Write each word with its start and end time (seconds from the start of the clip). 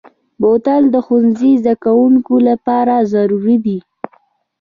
بوتل 0.41 0.83
د 0.93 0.95
ښوونځي 1.05 1.51
زدهکوونکو 1.61 2.35
لپاره 2.49 2.95
ضروري 3.13 3.57
دی. 3.65 3.77